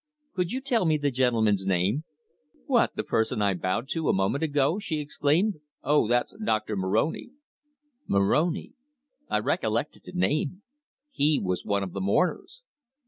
[0.33, 2.05] Could you tell me the gentleman's name?"
[2.65, 5.59] "What, the person I bowed to a moment ago?" she exclaimed.
[5.83, 6.07] "Oh!
[6.07, 7.33] that's Doctor Moroni."
[8.07, 8.73] Moroni!
[9.29, 10.63] I recollected the name.
[11.11, 12.63] He was one of the mourners!